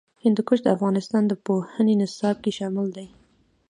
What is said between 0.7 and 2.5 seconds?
افغانستان د پوهنې نصاب